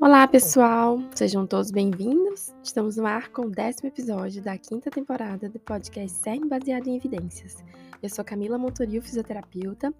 [0.00, 0.98] Olá, pessoal!
[1.14, 2.54] Sejam todos bem-vindos.
[2.62, 6.96] Estamos no ar com o décimo episódio da quinta temporada do podcast CERN Baseado em
[6.96, 7.62] Evidências.
[8.02, 9.92] Eu sou Camila Montoril, fisioterapeuta,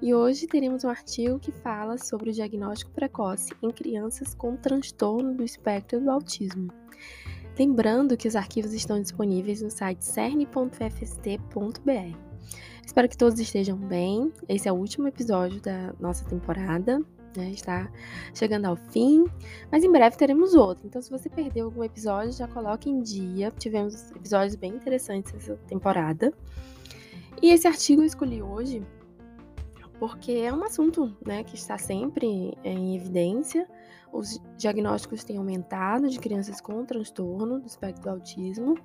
[0.00, 5.34] e hoje teremos um artigo que fala sobre o diagnóstico precoce em crianças com transtorno
[5.34, 6.72] do espectro do autismo.
[7.58, 10.72] Lembrando que os arquivos estão disponíveis no site cern.fst.br.
[12.84, 14.32] Espero que todos estejam bem.
[14.48, 17.00] Esse é o último episódio da nossa temporada
[17.36, 17.50] né?
[17.50, 17.90] Está
[18.34, 19.24] chegando ao fim,
[19.70, 20.86] mas em breve teremos outro.
[20.86, 23.50] Então, se você perdeu algum episódio, já coloque em dia.
[23.58, 26.32] Tivemos episódios bem interessantes essa temporada.
[27.40, 28.82] E esse artigo eu escolhi hoje
[29.98, 33.68] porque é um assunto né, que está sempre em evidência.
[34.12, 38.76] Os diagnósticos têm aumentado de crianças com transtorno do espectro do autismo.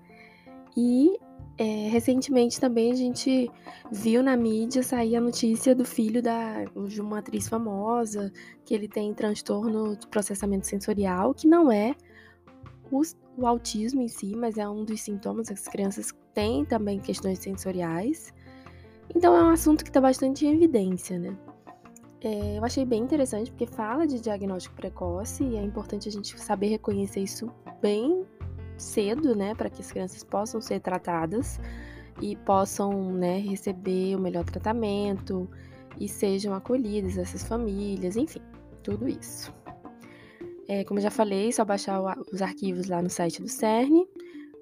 [0.77, 1.17] E
[1.57, 3.49] é, recentemente também a gente
[3.91, 8.31] viu na mídia sair a notícia do filho da, de uma atriz famosa,
[8.63, 11.95] que ele tem transtorno de processamento sensorial, que não é
[12.91, 13.01] o,
[13.35, 15.49] o autismo em si, mas é um dos sintomas.
[15.49, 18.31] As crianças têm também questões sensoriais.
[19.15, 21.35] Então é um assunto que está bastante em evidência, né?
[22.21, 26.39] É, eu achei bem interessante porque fala de diagnóstico precoce e é importante a gente
[26.39, 28.25] saber reconhecer isso bem
[28.77, 31.59] cedo, né, para que as crianças possam ser tratadas
[32.21, 35.49] e possam, né, receber o melhor tratamento
[35.99, 38.41] e sejam acolhidas essas famílias, enfim,
[38.83, 39.53] tudo isso.
[40.67, 44.05] É, como eu já falei, só baixar os arquivos lá no site do CERN.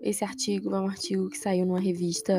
[0.02, 2.34] Esse artigo é um artigo que saiu numa revista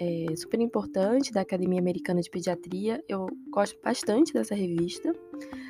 [0.00, 3.04] é, super importante da Academia Americana de Pediatria.
[3.06, 5.12] Eu gosto bastante dessa revista.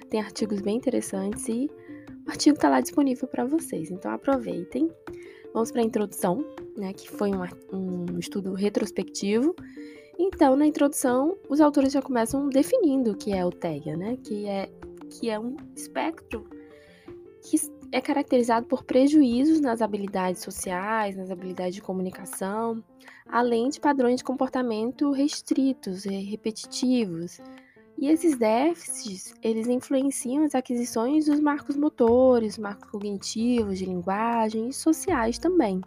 [0.08, 1.68] Tem artigos bem interessantes e
[2.26, 3.90] o artigo está lá disponível para vocês.
[3.90, 4.88] Então aproveitem.
[5.54, 6.44] Vamos para a introdução,
[6.76, 7.40] né, que foi um,
[7.72, 9.54] um estudo retrospectivo.
[10.18, 13.50] Então, na introdução, os autores já começam definindo o que é o
[13.96, 14.68] né, que é,
[15.08, 16.44] que é um espectro
[17.40, 17.56] que
[17.92, 22.82] é caracterizado por prejuízos nas habilidades sociais, nas habilidades de comunicação,
[23.26, 27.38] além de padrões de comportamento restritos e repetitivos,
[27.96, 34.72] e esses déficits, eles influenciam as aquisições dos marcos motores, marcos cognitivos, de linguagem e
[34.72, 35.80] sociais também,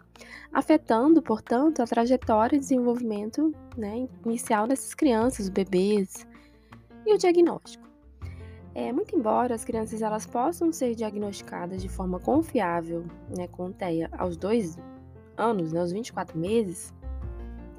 [0.52, 6.26] afetando, portanto, a trajetória de desenvolvimento né, inicial dessas crianças, bebês,
[7.06, 7.88] e o diagnóstico.
[8.74, 13.04] É, muito embora as crianças elas possam ser diagnosticadas de forma confiável
[13.36, 14.78] né, com TEA aos dois
[15.36, 16.92] anos, né, aos 24 meses,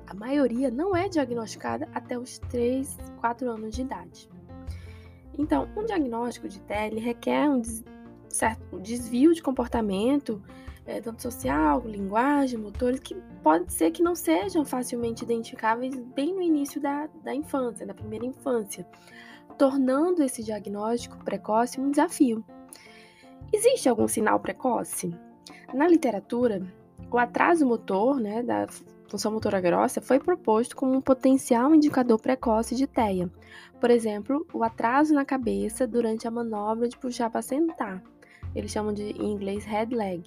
[0.09, 4.27] a maioria não é diagnosticada até os 3, 4 anos de idade.
[5.37, 7.61] Então, um diagnóstico de TEL requer um
[8.27, 10.41] certo desvio de comportamento,
[10.83, 16.41] é, tanto social, linguagem, motores, que pode ser que não sejam facilmente identificáveis bem no
[16.41, 18.87] início da, da infância, da primeira infância,
[19.59, 22.43] tornando esse diagnóstico precoce um desafio.
[23.53, 25.15] Existe algum sinal precoce?
[25.71, 26.65] Na literatura,
[27.11, 28.67] o atraso motor, né, da
[29.09, 33.29] função motora grossa foi proposto como um potencial indicador precoce de TEA.
[33.79, 38.03] Por exemplo, o atraso na cabeça durante a manobra de puxar para sentar.
[38.53, 40.23] Eles chamam de em inglês head lag.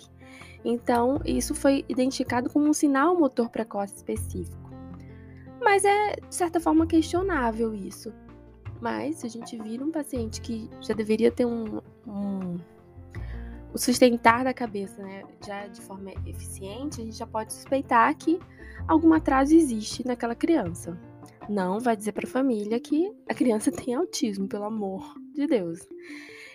[0.65, 4.71] Então, isso foi identificado como um sinal motor precoce específico.
[5.61, 8.13] Mas é, de certa forma, questionável isso.
[8.81, 12.57] Mas, se a gente vira um paciente que já deveria ter um, um
[13.73, 18.39] o sustentar da cabeça, né, já de forma eficiente, a gente já pode suspeitar que
[18.89, 20.99] algum atraso existe naquela criança.
[21.49, 25.81] Não vai dizer para a família que a criança tem autismo, pelo amor de Deus.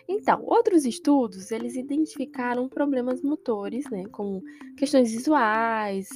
[0.07, 4.41] Então, outros estudos, eles identificaram problemas motores, né, como
[4.77, 6.07] questões visuais,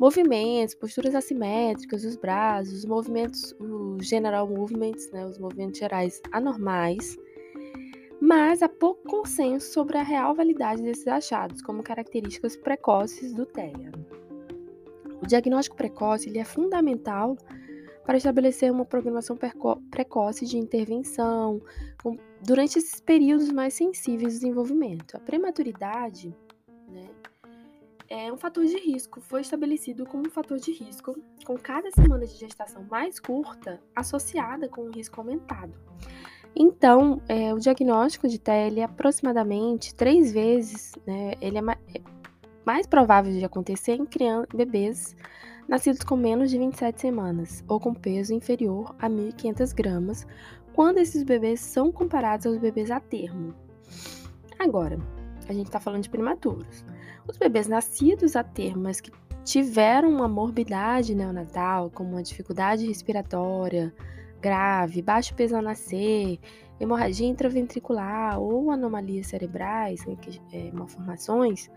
[0.00, 7.16] movimentos, posturas assimétricas dos braços, movimentos, os general movements, né, os movimentos gerais anormais,
[8.20, 13.92] mas há pouco consenso sobre a real validade desses achados como características precoces do TEA.
[15.22, 17.36] O diagnóstico precoce ele é fundamental
[18.04, 19.36] para estabelecer uma programação
[19.90, 21.60] precoce de intervenção
[22.40, 25.16] durante esses períodos mais sensíveis do desenvolvimento.
[25.16, 26.32] A prematuridade
[26.88, 27.08] né,
[28.08, 32.24] é um fator de risco, foi estabelecido como um fator de risco com cada semana
[32.24, 35.74] de gestação mais curta associada com um risco aumentado.
[36.54, 41.62] Então, é, o diagnóstico de TEA é aproximadamente três vezes, né, ele é
[42.66, 45.16] mais provável de acontecer em crianças, bebês
[45.68, 50.26] nascidos com menos de 27 semanas ou com peso inferior a 1.500 gramas,
[50.74, 53.54] quando esses bebês são comparados aos bebês a termo.
[54.58, 54.98] Agora,
[55.48, 56.84] a gente está falando de prematuros.
[57.26, 59.12] Os bebês nascidos a termo, mas que
[59.44, 63.94] tiveram uma morbidade neonatal, como uma dificuldade respiratória
[64.40, 66.38] grave, baixo peso ao nascer,
[66.78, 70.16] hemorragia intraventricular ou anomalias cerebrais, né,
[70.52, 71.70] é, malformações,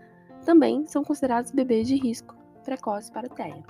[0.44, 3.62] também são considerados bebês de risco precoce para TEA.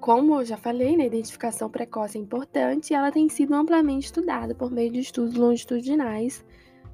[0.00, 4.06] Como eu já falei, né, a identificação precoce é importante e ela tem sido amplamente
[4.06, 6.44] estudada por meio de estudos longitudinais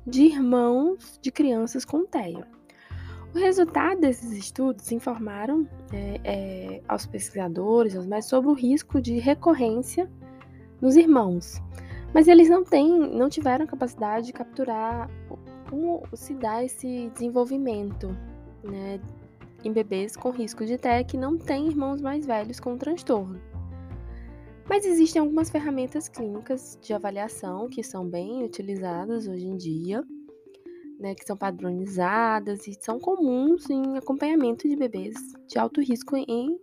[0.06, 2.46] de irmãos de crianças com TEA.
[3.34, 10.10] O resultado desses estudos informaram é, é, aos pesquisadores aos sobre o risco de recorrência
[10.80, 11.60] nos irmãos,
[12.14, 15.10] mas eles não têm, não tiveram capacidade de capturar
[15.68, 18.08] como se dá esse desenvolvimento
[18.62, 19.00] né,
[19.64, 23.40] em bebês com risco de TEA que não têm irmãos mais velhos com transtorno.
[24.68, 30.04] Mas existem algumas ferramentas clínicas de avaliação que são bem utilizadas hoje em dia,
[30.98, 35.14] né, que são padronizadas e são comuns em acompanhamento de bebês
[35.46, 36.58] de alto risco em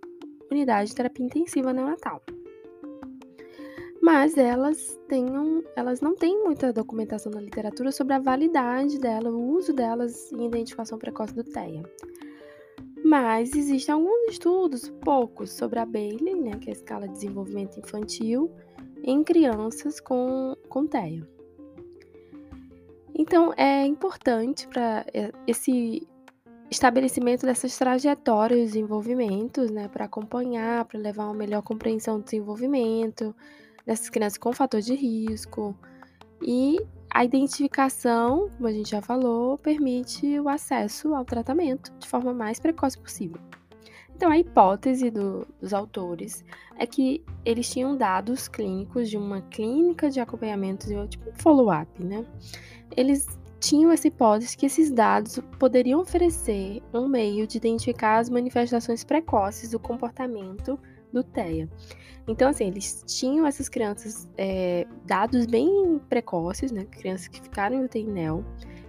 [0.52, 2.22] unidade de terapia intensiva neonatal.
[4.02, 9.52] Mas elas, tenham, elas não têm muita documentação na literatura sobre a validade dela, o
[9.56, 11.84] uso delas em identificação precoce do TEA.
[13.04, 17.80] Mas existem alguns estudos, poucos, sobre a Bailey, né, que é a escala de desenvolvimento
[17.80, 18.52] infantil,
[19.04, 21.28] em crianças com, com TEA.
[23.18, 25.06] Então, é importante para
[25.48, 26.06] esse
[26.70, 33.34] estabelecimento dessas trajetórias de desenvolvimentos, né, para acompanhar, para levar uma melhor compreensão do desenvolvimento
[33.86, 35.78] dessas crianças com fator de risco
[36.42, 36.78] e
[37.10, 42.60] a identificação, como a gente já falou, permite o acesso ao tratamento de forma mais
[42.60, 43.40] precoce possível.
[44.16, 46.44] Então, a hipótese do, dos autores
[46.78, 52.26] é que eles tinham dados clínicos de uma clínica de acompanhamento, tipo follow-up, né?
[52.96, 53.28] Eles
[53.60, 59.72] tinham essa hipótese que esses dados poderiam oferecer um meio de identificar as manifestações precoces
[59.72, 60.80] do comportamento
[61.16, 61.70] do TEA.
[62.28, 66.86] Então, assim, eles tinham essas crianças é, dados bem precoces, né?
[66.86, 68.44] Crianças que ficaram em UTI NEL,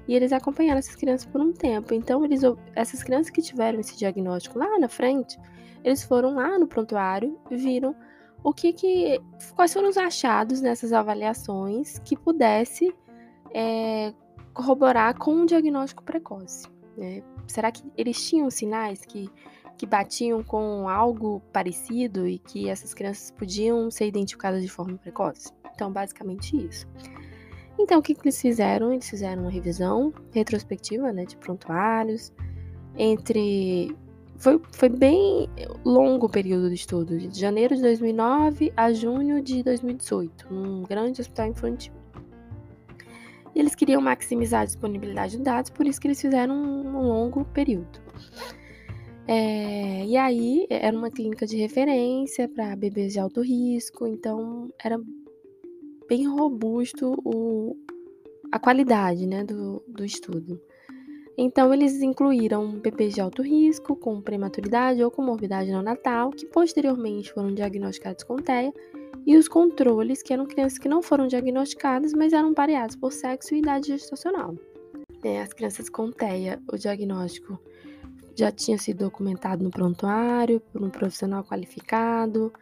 [0.09, 1.95] e eles acompanharam essas crianças por um tempo.
[1.95, 2.41] Então, eles,
[2.75, 5.39] essas crianças que tiveram esse diagnóstico lá na frente,
[5.85, 7.95] eles foram lá no prontuário e viram
[8.43, 9.21] o que que.
[9.55, 12.95] quais foram os achados nessas avaliações que pudesse
[13.53, 14.13] é,
[14.53, 16.67] corroborar com um diagnóstico precoce.
[16.97, 17.23] Né?
[17.47, 19.29] Será que eles tinham sinais que
[19.77, 25.53] que batiam com algo parecido e que essas crianças podiam ser identificadas de forma precoce.
[25.75, 26.87] Então, basicamente isso.
[27.79, 28.93] Então, o que, eles fizeram?
[28.93, 32.33] Eles fizeram uma revisão retrospectiva né, de prontuários
[32.97, 33.95] entre.
[34.39, 35.49] Foi, foi bem
[35.85, 41.23] longo o período de estudo, de janeiro de 2009 a junho de 2018, num grande
[41.23, 41.93] hospital infantil.
[43.55, 47.47] E eles queriam maximizar a disponibilidade de dados, por isso que eles fizeram um longo
[47.47, 47.99] período.
[49.29, 55.01] É, e aí era uma clínica de referência para bebês de alto risco, então era
[56.09, 57.77] bem robusto o,
[58.53, 60.61] a qualidade né, do, do estudo.
[61.39, 67.31] Então, eles incluíram bebês de alto risco, com prematuridade ou com morbidade neonatal, que posteriormente
[67.31, 68.73] foram diagnosticados com TEA,
[69.27, 73.55] e os controles, que eram crianças que não foram diagnosticadas, mas eram pareadas por sexo
[73.55, 74.55] e idade gestacional.
[75.23, 77.61] É, as crianças com TEA, o diagnóstico
[78.37, 82.53] já tinha sido documentado no prontuário por um profissional qualificado,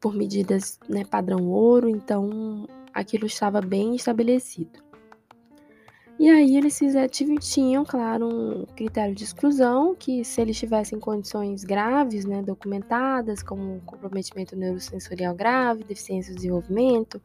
[0.00, 4.84] por medidas né, padrão ouro, então aquilo estava bem estabelecido.
[6.16, 6.78] E aí eles
[7.40, 13.80] tinham, claro, um critério de exclusão, que se eles tivessem condições graves, né, documentadas, como
[13.84, 17.20] comprometimento neurosensorial grave, deficiência de desenvolvimento,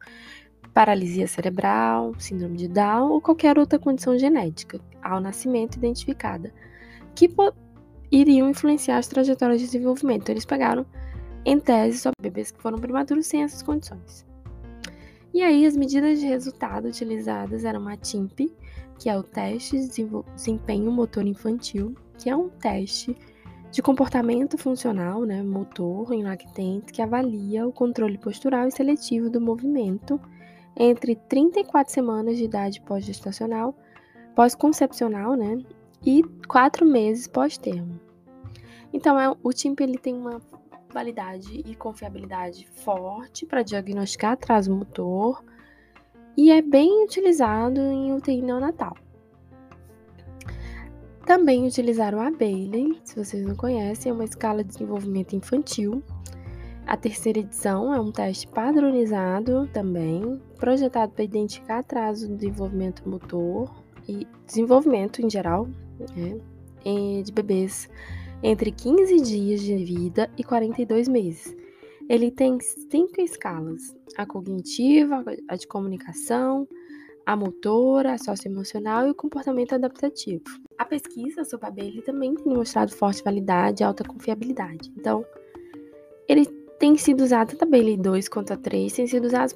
[0.74, 6.52] paralisia cerebral, síndrome de Down ou qualquer outra condição genética ao nascimento identificada,
[7.14, 7.28] que
[8.10, 10.22] iriam influenciar as trajetórias de desenvolvimento.
[10.22, 10.84] Então, eles pegaram,
[11.44, 14.26] em tese, só bebês que foram prematuros sem essas condições.
[15.32, 18.52] E aí, as medidas de resultado utilizadas eram a TIMP,
[18.98, 23.16] que é o Teste de Desempenho Motor Infantil, que é um teste
[23.70, 29.40] de comportamento funcional, né, motor em lactente, que avalia o controle postural e seletivo do
[29.40, 30.20] movimento
[30.76, 33.74] entre 34 semanas de idade pós-gestacional,
[34.34, 35.58] pós-concepcional, né,
[36.04, 38.00] e quatro meses pós-termo.
[38.92, 40.40] Então, é, o TIMP ele tem uma
[40.92, 45.42] validade e confiabilidade forte para diagnosticar atraso motor
[46.36, 48.96] e é bem utilizado em UTI neonatal.
[51.24, 56.02] Também utilizaram a Bailey, se vocês não conhecem, é uma escala de desenvolvimento infantil.
[56.86, 63.70] A terceira edição é um teste padronizado também, projetado para identificar atraso no desenvolvimento motor
[64.08, 65.68] e desenvolvimento em geral,
[66.16, 67.88] né, de bebês
[68.42, 71.54] entre 15 dias de vida e 42 meses.
[72.08, 76.66] Ele tem cinco escalas: a cognitiva, a de comunicação,
[77.24, 80.42] a motora, a socioemocional e o comportamento adaptativo.
[80.76, 84.92] A pesquisa sobre a Bailey também tem mostrado forte validade e alta confiabilidade.
[84.96, 85.24] Então,
[86.28, 86.46] ele
[86.78, 89.54] tem sido usado tanto a Bailey 2 quanto a 3, tem sido usados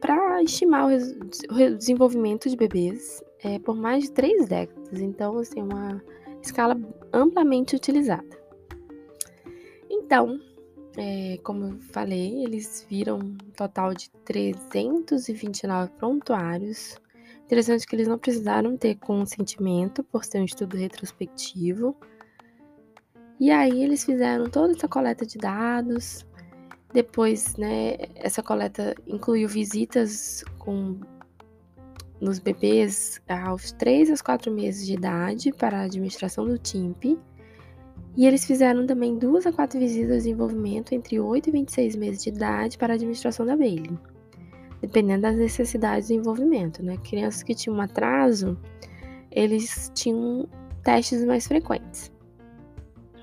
[0.00, 4.75] para estimar o, desenvolvimento de bebês é, por mais de três décadas.
[4.92, 6.02] Então, assim, é uma
[6.42, 6.78] escala
[7.12, 8.36] amplamente utilizada.
[9.90, 10.40] Então,
[10.96, 16.96] é, como eu falei, eles viram um total de 329 prontuários.
[17.44, 21.96] Interessante que eles não precisaram ter consentimento por ser um estudo retrospectivo.
[23.38, 26.26] E aí eles fizeram toda essa coleta de dados.
[26.92, 30.98] Depois, né, essa coleta incluiu visitas com
[32.20, 37.18] nos bebês aos 3 aos 4 meses de idade para a administração do TIMP
[38.16, 42.22] e eles fizeram também duas a quatro visitas de desenvolvimento entre 8 e 26 meses
[42.22, 43.98] de idade para a administração da Bailey,
[44.80, 46.82] dependendo das necessidades do desenvolvimento.
[46.82, 46.96] Né?
[46.96, 48.58] Crianças que tinham um atraso,
[49.30, 50.48] eles tinham
[50.82, 52.10] testes mais frequentes.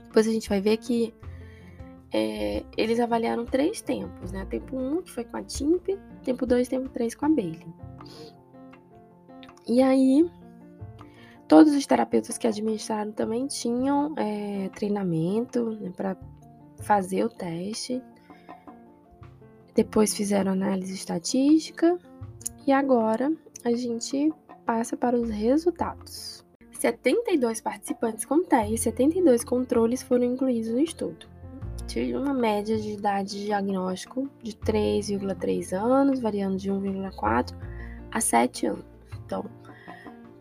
[0.05, 1.11] Depois a gente vai ver que
[2.13, 4.45] é, eles avaliaram três tempos, né?
[4.45, 7.65] Tempo 1, um, que foi com a TIMP, tempo 2 tempo 3 com a Bailey.
[9.67, 10.29] E aí,
[11.47, 16.17] Todos os terapeutas que administraram também tinham é, treinamento né, para
[16.81, 18.01] fazer o teste.
[19.75, 21.97] Depois fizeram análise estatística
[22.65, 23.31] e agora
[23.63, 24.31] a gente
[24.65, 26.43] passa para os resultados.
[26.71, 31.27] 72 participantes com TEA e 72 controles foram incluídos no estudo.
[31.87, 37.53] Tive uma média de idade de diagnóstico de 3,3 anos, variando de 1,4
[38.11, 38.92] a 7 anos.
[39.33, 39.45] Então,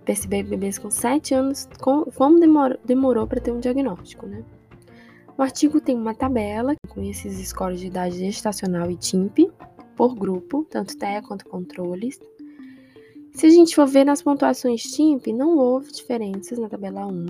[0.05, 4.45] perceber bebês com 7 anos como demorou, demorou para ter um diagnóstico, né?
[5.39, 9.51] O artigo tem uma tabela com esses scores de idade gestacional e TIMP
[9.97, 12.21] por grupo, tanto TEA quanto controles.
[13.33, 17.27] Se a gente for ver nas pontuações TIMP, não houve diferenças na tabela 1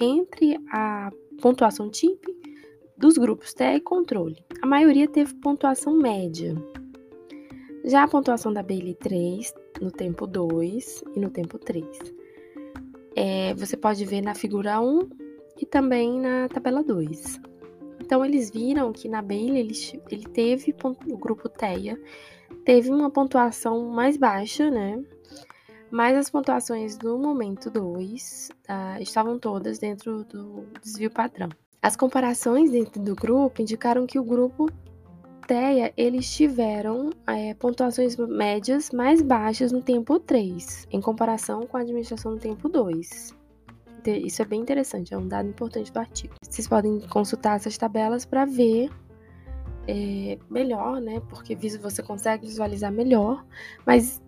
[0.00, 1.10] entre a
[1.40, 2.22] pontuação TIMP
[2.98, 4.44] dos grupos TEA e controle.
[4.60, 6.54] A maioria teve pontuação média.
[7.84, 11.86] Já a pontuação da Bailey 3 no tempo 2 e no tempo 3.
[13.16, 15.08] É, você pode ver na figura 1
[15.60, 17.40] e também na tabela 2.
[18.00, 19.74] Então, eles viram que na Bailey ele,
[20.10, 20.74] ele teve,
[21.10, 22.00] o grupo TEA,
[22.64, 25.02] teve uma pontuação mais baixa, né?
[25.90, 31.48] Mas as pontuações do momento 2 uh, estavam todas dentro do desvio padrão.
[31.82, 34.66] As comparações dentro do grupo indicaram que o grupo
[35.48, 41.80] plateia, eles tiveram é, pontuações médias mais baixas no tempo 3, em comparação com a
[41.80, 43.34] administração no tempo 2.
[44.06, 46.34] Isso é bem interessante, é um dado importante do artigo.
[46.42, 48.90] Vocês podem consultar essas tabelas para ver
[49.86, 51.20] é, melhor, né?
[51.30, 53.44] Porque você consegue visualizar melhor,
[53.86, 54.22] mas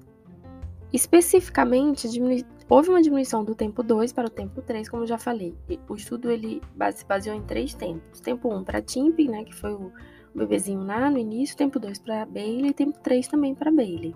[0.92, 5.18] especificamente diminui, houve uma diminuição do tempo 2 para o tempo 3, como eu já
[5.18, 5.54] falei.
[5.88, 6.62] O estudo ele
[6.94, 8.20] se baseou em três tempos.
[8.20, 9.92] Tempo 1 um para TIMP, né, que foi o
[10.34, 14.14] o bebezinho lá no início, tempo 2 para Bailey e tempo 3 também para Bailey.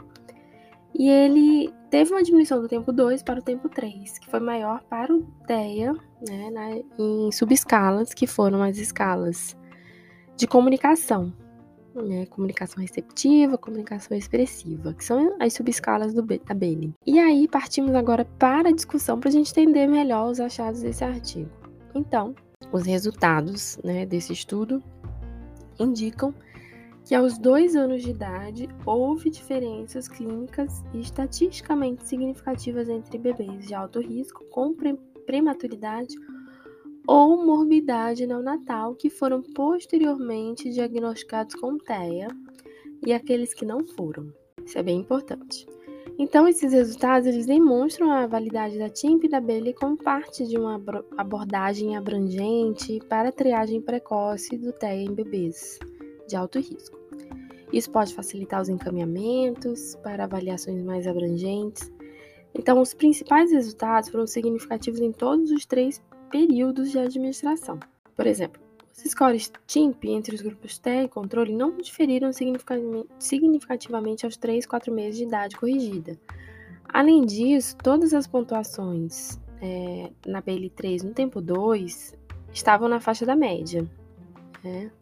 [0.97, 4.83] E ele teve uma diminuição do tempo 2 para o tempo 3, que foi maior
[4.85, 5.93] para o TEA,
[6.27, 9.57] né, na, em subescalas, que foram as escalas
[10.37, 11.33] de comunicação,
[11.95, 16.95] né, comunicação receptiva, comunicação expressiva, que são as subescalas do, da Bailey.
[17.05, 21.03] E aí partimos agora para a discussão para a gente entender melhor os achados desse
[21.03, 21.51] artigo.
[21.93, 22.37] Então,
[22.73, 24.83] os resultados né, desse estudo
[25.79, 26.35] indicam
[27.05, 33.75] que aos dois anos de idade houve diferenças clínicas e estatisticamente significativas entre bebês de
[33.75, 34.75] alto risco com
[35.27, 36.15] prematuridade
[37.07, 42.29] ou morbidade neonatal que foram posteriormente diagnosticados com TEA
[43.07, 44.33] e aqueles que não foram.
[44.65, 45.67] Isso é bem importante.
[46.17, 50.57] Então, esses resultados eles demonstram a validade da TIMP e da Bailey como parte de
[50.57, 50.81] uma
[51.17, 55.79] abordagem abrangente para a triagem precoce do TEA em bebês
[56.29, 56.97] de alto risco.
[57.73, 61.93] Isso pode facilitar os encaminhamentos para avaliações mais abrangentes.
[62.55, 67.81] Então, os principais resultados foram significativos em todos os três períodos de administração.
[68.15, 68.63] Por exemplo,
[68.97, 72.31] os scores TIMP entre os grupos T e controle não diferiram
[73.19, 76.17] significativamente aos 3, 4 meses de idade corrigida.
[76.89, 82.15] Além disso, todas as pontuações é, na Bailey 3 no tempo 2
[82.53, 83.85] estavam na faixa da média,
[84.63, 84.93] né?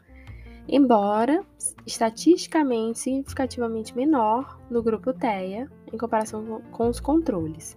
[0.66, 1.44] embora
[1.87, 7.76] estatisticamente significativamente menor no grupo TEA em comparação com os controles.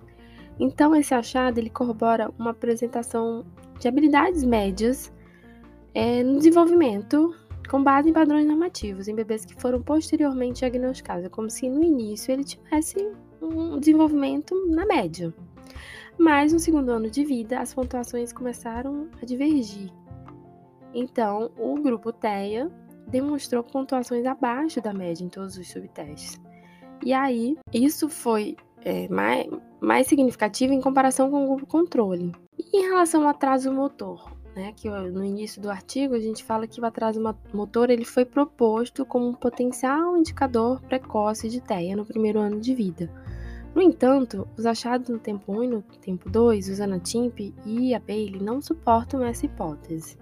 [0.58, 3.46] Então, esse achado ele corrobora uma apresentação
[3.80, 5.12] de habilidades médias
[5.96, 7.34] é, no desenvolvimento
[7.70, 11.84] com base em padrões normativos, em bebês que foram posteriormente diagnosticados, é como se no
[11.84, 12.98] início ele tivesse
[13.42, 15.34] um desenvolvimento na média.
[16.18, 19.92] Mas no segundo ano de vida, as pontuações começaram a divergir.
[20.94, 22.70] Então, o grupo TEA
[23.08, 26.40] demonstrou pontuações abaixo da média em todos os subtestes.
[27.04, 29.48] E aí, isso foi é, mais,
[29.82, 32.32] mais significativo em comparação com o grupo controle.
[32.58, 36.66] E em relação ao atraso motor, né, que no início do artigo a gente fala
[36.66, 37.22] que o atraso
[37.54, 42.74] motor ele foi proposto como um potencial indicador precoce de TEA no primeiro ano de
[42.74, 43.12] vida.
[43.76, 47.94] No entanto, os achados no tempo 1 e no tempo 2, usando a TIMP e
[47.94, 50.18] a Bailey, não suportam essa hipótese.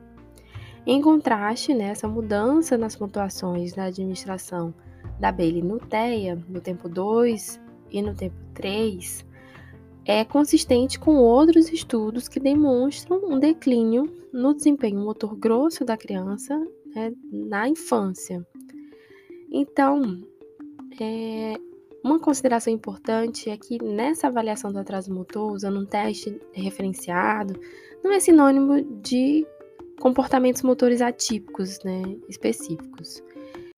[0.87, 4.73] Em contraste, né, essa mudança nas pontuações da administração
[5.19, 7.61] da Bailey no TEA, no tempo 2
[7.91, 9.23] e no tempo 3,
[10.05, 16.57] é consistente com outros estudos que demonstram um declínio no desempenho motor grosso da criança
[16.93, 18.45] né, na infância.
[19.51, 20.22] Então,
[21.00, 21.55] é,
[22.03, 27.60] uma consideração importante é que nessa avaliação do atraso motor, usando um teste referenciado,
[28.03, 29.45] não é sinônimo de
[30.00, 33.24] comportamentos motores atípicos, né, específicos.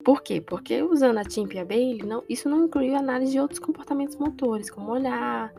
[0.03, 0.39] Por quê?
[0.39, 4.15] Porque usando a TIMP e a Bailey, não, isso não inclui análise de outros comportamentos
[4.15, 5.53] motores, como olhar,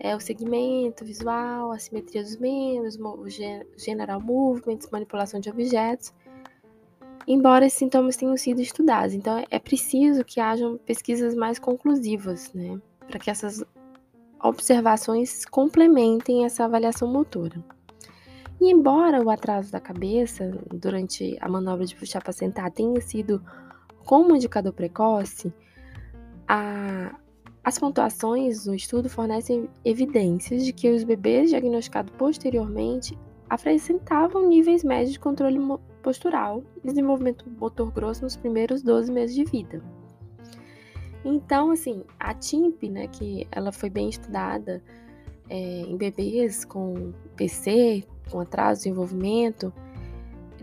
[0.00, 2.98] é, o segmento visual, a simetria dos membros,
[3.76, 6.12] general movements, manipulação de objetos,
[7.28, 9.14] embora esses sintomas tenham sido estudados.
[9.14, 13.62] Então, é preciso que hajam pesquisas mais conclusivas, né, para que essas
[14.42, 17.62] observações complementem essa avaliação motora.
[18.58, 23.42] E embora o atraso da cabeça durante a manobra de puxar para sentar tenha sido
[24.04, 25.52] como indicador precoce,
[26.48, 27.14] a,
[27.62, 35.12] as pontuações no estudo fornecem evidências de que os bebês diagnosticados posteriormente apresentavam níveis médios
[35.12, 35.58] de controle
[36.02, 39.82] postural e desenvolvimento motor grosso nos primeiros 12 meses de vida.
[41.24, 44.82] Então, assim, a TIMP, né, que ela foi bem estudada
[45.50, 49.72] é, em bebês com PC, com atraso de desenvolvimento,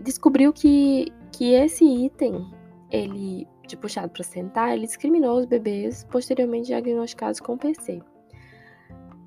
[0.02, 2.44] descobriu que, que esse item,
[2.90, 8.00] ele de puxado para sentar, ele discriminou os bebês posteriormente diagnosticados com PC.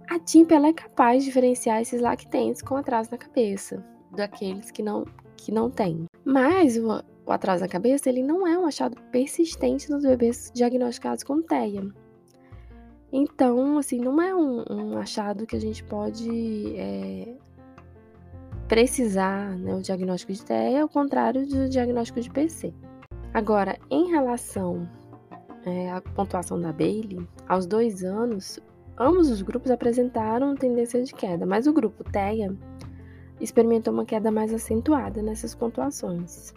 [0.10, 0.20] A
[0.54, 3.82] ela é capaz de diferenciar esses lactentes com atraso na cabeça
[4.14, 5.06] daqueles que não,
[5.38, 6.06] que não têm.
[6.26, 11.24] Mas o, o atraso na cabeça ele não é um achado persistente nos bebês diagnosticados
[11.24, 11.90] com TEA.
[13.14, 17.34] Então, assim, não é um, um achado que a gente pode é,
[18.68, 22.74] precisar, né, o diagnóstico de TEA, ao contrário do diagnóstico de PC.
[23.34, 24.90] Agora, em relação
[25.66, 28.60] é, à pontuação da Bailey, aos dois anos,
[28.98, 32.54] ambos os grupos apresentaram tendência de queda, mas o grupo TEA
[33.40, 36.54] experimentou uma queda mais acentuada nessas pontuações.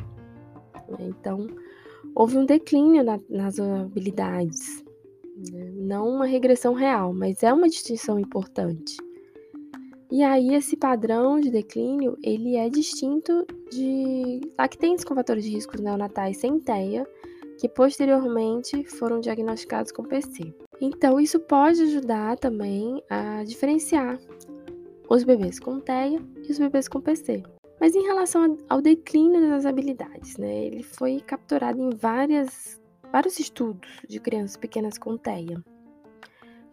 [0.99, 1.47] Então,
[2.15, 4.85] houve um declínio na, nas habilidades,
[5.51, 5.71] né?
[5.77, 8.97] não uma regressão real, mas é uma distinção importante.
[10.15, 15.77] E aí esse padrão de declínio, ele é distinto de lactentes com fatores de risco
[15.83, 17.05] neonatais sem TEA,
[17.59, 20.55] que posteriormente foram diagnosticados com PC.
[20.81, 24.17] Então isso pode ajudar também a diferenciar
[25.11, 27.43] os bebês com TEA e os bebês com PC.
[27.81, 33.91] Mas em relação ao declínio das habilidades, né, ele foi capturado em várias, vários estudos
[34.09, 35.61] de crianças pequenas com TEA.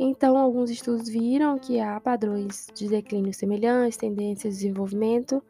[0.03, 5.43] Então, alguns estudos viram que há padrões de declínio semelhantes, tendências de desenvolvimento,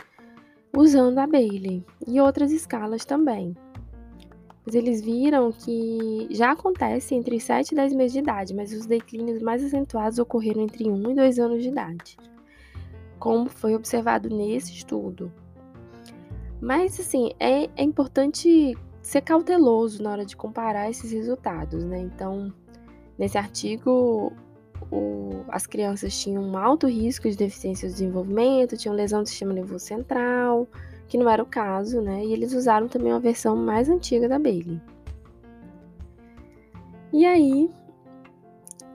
[0.76, 3.56] usando a Bailey e outras escalas também.
[4.66, 8.86] Mas eles viram que já acontece entre 7 e 10 meses de idade, mas os
[8.86, 12.18] declínios mais acentuados ocorreram entre 1 e 2 anos de idade,
[13.20, 15.32] como foi observado nesse estudo.
[16.60, 22.00] Mas, assim, é, é importante ser cauteloso na hora de comparar esses resultados, né?
[22.00, 22.54] Então,
[23.22, 24.34] Nesse artigo,
[24.92, 29.54] o, as crianças tinham um alto risco de deficiência de desenvolvimento, tinham lesão do sistema
[29.54, 30.68] nervoso central,
[31.08, 32.26] que não era o caso, né?
[32.26, 34.82] E eles usaram também uma versão mais antiga da Bailey.
[37.14, 37.70] E aí,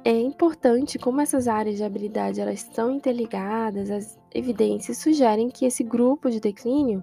[0.05, 5.85] é importante como essas áreas de habilidade elas estão interligadas, as evidências sugerem que esse
[5.85, 7.01] grupo de declínio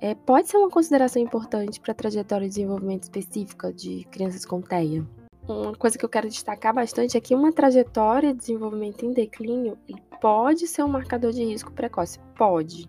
[0.00, 4.60] é, pode ser uma consideração importante para a trajetória de desenvolvimento específica de crianças com
[4.60, 5.04] TEA
[5.48, 9.78] uma coisa que eu quero destacar bastante é que uma trajetória de desenvolvimento em declínio
[10.20, 12.18] pode ser um marcador de risco precoce.
[12.36, 12.88] Pode.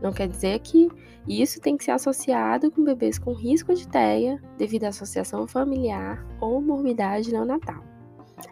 [0.00, 0.88] Não quer dizer que
[1.26, 6.26] isso tem que ser associado com bebês com risco de TEA devido à associação familiar
[6.40, 7.82] ou morbidade neonatal.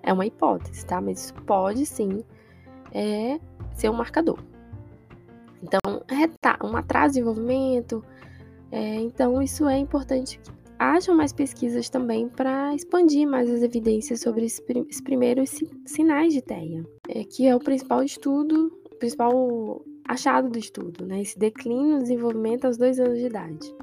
[0.03, 1.01] É uma hipótese, tá?
[1.01, 2.25] Mas isso pode sim
[2.93, 3.39] é,
[3.75, 4.39] ser um marcador.
[5.63, 5.81] Então,
[6.63, 8.03] um atraso de desenvolvimento.
[8.71, 10.41] É, então, isso é importante
[10.81, 16.83] hajam mais pesquisas também para expandir mais as evidências sobre esses primeiros sinais de TEA,
[17.07, 21.21] é, que é o principal estudo, o principal achado do estudo, né?
[21.21, 23.75] Esse declínio no desenvolvimento aos dois anos de idade.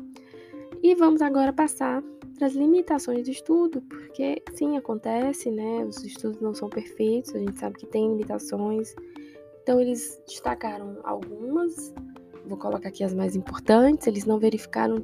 [0.81, 2.01] E vamos agora passar
[2.35, 5.85] para as limitações do estudo, porque sim, acontece, né?
[5.85, 8.95] Os estudos não são perfeitos, a gente sabe que tem limitações.
[9.61, 11.93] Então, eles destacaram algumas,
[12.47, 14.07] vou colocar aqui as mais importantes.
[14.07, 14.95] Eles não verificaram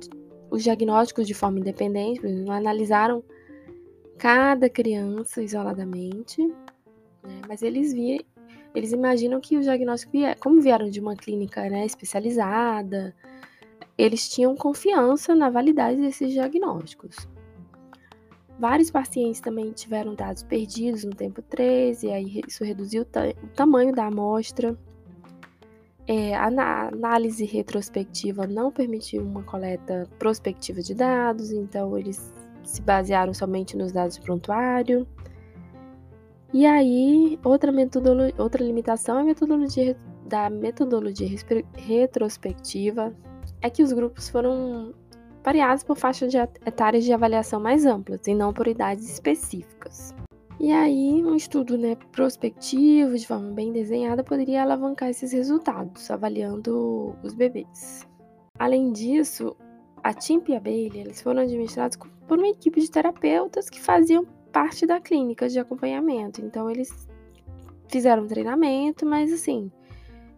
[0.54, 3.24] os diagnósticos de forma independente, não analisaram
[4.20, 6.46] cada criança isoladamente,
[7.24, 7.42] né?
[7.48, 8.24] mas eles viram
[8.76, 13.16] eles imaginam que o diagnóstico, como vieram de uma clínica né, especializada,
[13.96, 17.16] eles tinham confiança na validade desses diagnósticos.
[18.58, 23.94] Vários pacientes também tiveram dados perdidos no tempo 13, e aí isso reduziu o, tamanho
[23.94, 24.76] da amostra.
[26.08, 26.48] É, a
[26.90, 33.92] análise retrospectiva não permitiu uma coleta prospectiva de dados, então eles se basearam somente nos
[33.92, 35.08] dados de prontuário.
[36.54, 37.72] E aí, outra,
[38.38, 41.28] outra limitação é metodologia da metodologia
[41.76, 43.14] retrospectiva
[43.62, 44.94] é que os grupos foram
[45.44, 46.34] variados por faixas
[46.66, 50.14] etárias de avaliação mais amplas e não por idades específicas.
[50.64, 57.14] E aí, um estudo né, prospectivo, de forma bem desenhada, poderia alavancar esses resultados, avaliando
[57.22, 58.08] os bebês.
[58.58, 59.58] Além disso,
[60.02, 64.26] a TIMP e a Bailey eles foram administrados por uma equipe de terapeutas que faziam
[64.54, 66.40] parte da clínica de acompanhamento.
[66.40, 67.10] Então eles
[67.90, 69.70] fizeram um treinamento, mas assim,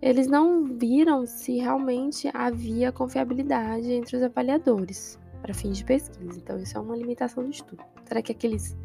[0.01, 6.39] eles não viram se realmente havia confiabilidade entre os avaliadores para fins de pesquisa.
[6.39, 7.83] Então isso é uma limitação do estudo.
[8.05, 8.75] Será que aqueles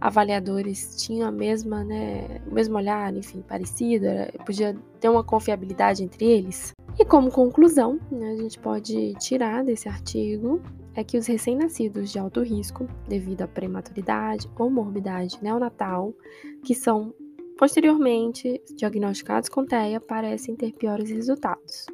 [0.00, 4.06] avaliadores tinham a mesma, né, o mesmo olhar, enfim, parecido,
[4.44, 6.72] podia ter uma confiabilidade entre eles?
[6.98, 10.62] E como conclusão, né, a gente pode tirar desse artigo
[10.94, 16.14] é que os recém-nascidos de alto risco, devido à prematuridade ou morbidade neonatal,
[16.64, 17.14] que são
[17.58, 21.86] posteriormente diagnosticados com TEA, parecem ter piores resultados.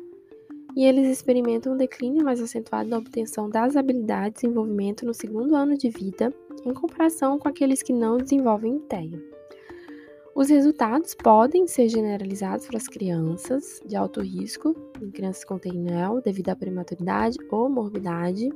[0.74, 5.54] E eles experimentam um declínio mais acentuado na obtenção das habilidades e desenvolvimento no segundo
[5.54, 6.32] ano de vida,
[6.64, 9.22] em comparação com aqueles que não desenvolvem TEA.
[10.35, 16.22] Os resultados podem ser generalizados para as crianças de alto risco, em crianças com TENEL,
[16.22, 18.48] devido à prematuridade ou morbidade,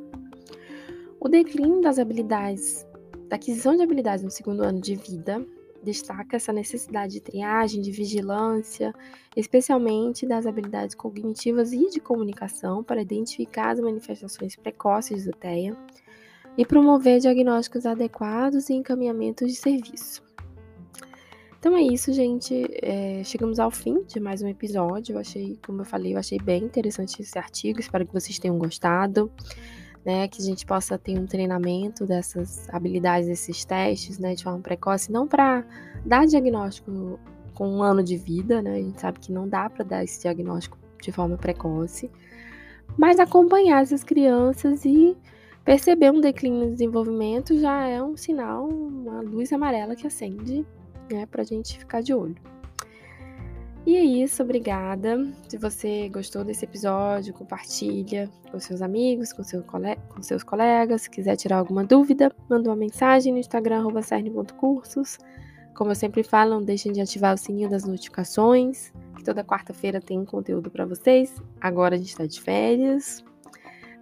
[1.20, 2.86] o declínio das habilidades,
[3.28, 5.44] da aquisição de habilidades no segundo ano de vida,
[5.86, 8.92] destaca essa necessidade de triagem, de vigilância,
[9.36, 15.76] especialmente das habilidades cognitivas e de comunicação para identificar as manifestações precoces do TEA
[16.58, 20.24] e promover diagnósticos adequados e encaminhamentos de serviço.
[21.58, 22.66] Então é isso, gente.
[22.82, 25.14] É, chegamos ao fim de mais um episódio.
[25.14, 27.78] Eu achei, como eu falei, eu achei bem interessante esse artigo.
[27.78, 29.30] Espero que vocês tenham gostado
[30.06, 34.60] né, que a gente possa ter um treinamento dessas habilidades, desses testes, né, de forma
[34.60, 35.64] precoce, não para
[36.04, 37.18] dar diagnóstico
[37.52, 40.22] com um ano de vida, né, a gente sabe que não dá para dar esse
[40.22, 42.08] diagnóstico de forma precoce,
[42.96, 45.16] mas acompanhar essas crianças e
[45.64, 50.64] perceber um declínio no desenvolvimento já é um sinal, uma luz amarela que acende,
[51.10, 52.36] né, para a gente ficar de olho.
[53.86, 55.24] E é isso, obrigada.
[55.48, 61.02] Se você gostou desse episódio, compartilha com seus amigos, com, seu com seus colegas.
[61.02, 65.18] Se quiser tirar alguma dúvida, manda uma mensagem no Instagram, cerne.cursos.
[65.72, 70.00] Como eu sempre falo, não deixem de ativar o sininho das notificações, que toda quarta-feira
[70.00, 71.40] tem conteúdo para vocês.
[71.60, 73.24] Agora a gente está de férias.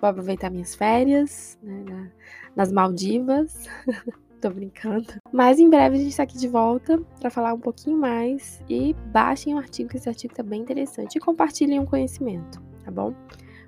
[0.01, 2.11] Vou aproveitar minhas férias né,
[2.57, 3.69] nas Maldivas.
[4.45, 5.07] Tô brincando.
[5.33, 8.63] Mas em breve a gente tá aqui de volta para falar um pouquinho mais.
[8.69, 11.17] E baixem o artigo, que esse artigo tá bem interessante.
[11.17, 13.15] E compartilhem o conhecimento, tá bom?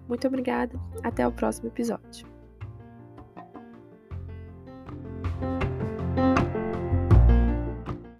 [0.06, 0.78] Muito obrigada.
[1.02, 2.35] Até o próximo episódio.